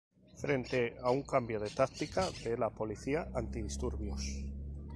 [0.33, 4.23] Frente a un cambio de táctica de la policía antidisturbios